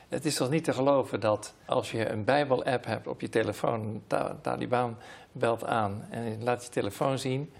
Het 0.08 0.26
is 0.26 0.36
toch 0.36 0.50
niet 0.50 0.64
te 0.64 0.74
geloven 0.74 1.20
dat 1.20 1.54
als 1.66 1.92
je 1.92 2.10
een 2.10 2.24
Bijbel-app 2.24 2.86
hebt 2.86 3.08
op 3.08 3.22
je 3.22 3.30
telefoon, 3.30 4.02
ta 4.08 4.36
Taliban 4.42 4.98
belt 5.32 5.66
aan 5.66 6.08
en 6.10 6.44
laat 6.44 6.64
je 6.64 6.70
telefoon 6.70 7.20
zien, 7.20 7.54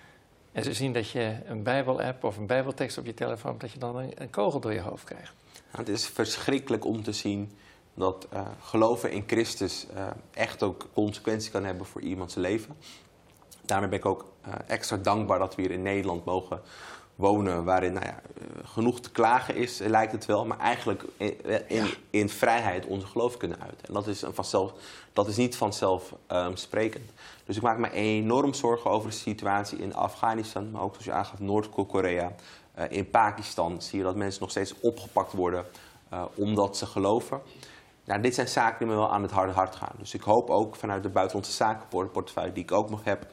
en 0.52 0.64
ze 0.64 0.74
zien 0.74 0.94
dat 0.94 1.10
je 1.10 1.36
een 1.46 1.64
Bijbel-app 1.64 2.24
of 2.24 2.38
een 2.38 2.46
Bijbeltekst 2.46 2.98
op 2.98 3.06
je 3.06 3.14
telefoon, 3.14 3.58
dat 3.58 3.72
je 3.72 3.80
dan 3.80 3.96
een, 3.98 4.30
kogel 4.30 4.60
door 4.60 4.74
je 4.74 4.82
hoofd 4.82 5.04
krijgt. 5.04 5.34
Nou, 5.54 5.86
het 5.86 5.90
is 5.90 6.06
verschrikkelijk 6.06 6.86
om 6.86 7.04
te 7.04 7.12
zien 7.12 7.52
dat 7.94 8.28
uh, 8.34 8.42
geloven 8.62 9.12
in 9.12 9.24
Christus 9.28 9.88
uh, 9.96 10.08
echt 10.34 10.64
ook 10.64 10.88
consequenties 10.94 11.52
kan 11.52 11.66
hebben 11.66 11.86
voor 11.86 12.02
iemands 12.02 12.36
leven. 12.36 12.76
Daarmee 13.66 13.90
ben 13.90 14.00
ik 14.00 14.06
ook 14.06 14.26
uh, 14.48 14.54
extra 14.68 14.98
dankbaar 14.98 15.40
dat 15.40 15.56
we 15.56 15.62
hier 15.62 15.72
in 15.72 15.82
Nederland 15.82 16.26
mogen 16.26 16.62
wonen, 17.22 17.64
waarin 17.64 17.94
nou 17.94 18.06
ja, 18.06 18.22
genoeg 18.64 19.00
te 19.00 19.12
klagen 19.12 19.56
is, 19.56 19.78
lijkt 19.78 20.12
het 20.12 20.26
wel, 20.26 20.46
maar 20.46 20.60
eigenlijk 20.60 21.04
in, 21.18 21.36
in, 21.68 21.94
in 22.10 22.30
vrijheid 22.30 22.86
onze 22.86 23.08
geloof 23.08 23.38
kunnen 23.38 23.62
uiten. 23.62 23.88
En 23.88 23.94
dat 23.94 24.08
is, 24.08 24.24
vanzelf, 24.32 24.74
dat 25.14 25.28
is 25.28 25.36
niet 25.36 25.56
vanzelfsprekend. 25.56 27.10
Um, 27.10 27.16
dus 27.46 27.56
ik 27.56 27.62
maak 27.62 27.78
me 27.78 27.92
enorm 27.92 28.54
zorgen 28.54 28.92
over 28.92 29.10
de 29.10 29.16
situatie 29.16 29.78
in 29.78 29.96
Afghanistan, 29.96 30.72
maar 30.72 30.82
ook 30.82 30.92
zoals 30.92 31.06
je 31.06 31.12
aangaf 31.12 31.40
Noord-Korea. 31.40 32.32
Uh, 32.80 32.84
in 32.90 33.10
Pakistan 33.10 33.82
zie 33.82 33.98
je 33.98 34.04
dat 34.04 34.16
mensen 34.16 34.42
nog 34.42 34.50
steeds 34.50 34.80
opgepakt 34.80 35.34
worden 35.34 35.66
eh, 36.10 36.24
omdat 36.36 36.78
ze 36.78 36.86
geloven. 36.86 37.42
Nou, 38.06 38.22
dit 38.22 38.36
zijn 38.36 38.48
zaken 38.48 38.78
die 38.80 38.88
me 38.88 38.94
wel 38.94 39.12
aan 39.12 39.22
het 39.22 39.32
harde 39.32 39.54
hart 39.54 39.76
gaan. 39.76 39.96
Dus 39.98 40.14
ik 40.14 40.22
hoop 40.22 40.50
ook 40.50 40.76
vanuit 40.76 41.04
de 41.04 41.10
buitenlandse 41.10 41.52
zakenportefeuille 41.52 42.54
die 42.54 42.64
ik 42.64 42.72
ook 42.72 42.90
nog 42.90 43.04
heb, 43.04 43.28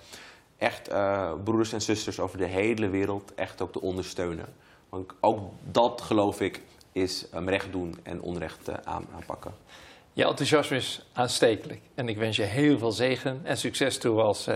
echt 0.58 0.90
uh, 0.90 1.32
broeders 1.44 1.72
en 1.72 1.82
zusters 1.82 2.20
over 2.20 2.38
de 2.38 2.46
hele 2.46 2.88
wereld 2.88 3.34
echt 3.34 3.60
ook 3.60 3.72
te 3.72 3.80
ondersteunen. 3.80 4.46
Want 4.88 5.12
ook 5.20 5.40
dat 5.70 6.00
geloof 6.00 6.40
ik 6.40 6.60
is 6.92 7.26
um, 7.34 7.48
recht 7.48 7.72
doen 7.72 7.94
en 8.02 8.20
onrecht 8.20 8.68
uh, 8.68 8.74
aanpakken. 8.84 9.54
Je 10.12 10.24
enthousiasme 10.24 10.76
is 10.76 11.06
aanstekelijk. 11.12 11.80
En 11.94 12.08
ik 12.08 12.16
wens 12.16 12.36
je 12.36 12.42
heel 12.42 12.78
veel 12.78 12.92
zegen 12.92 13.40
en 13.42 13.56
succes 13.56 13.98
toe 13.98 14.20
als, 14.20 14.48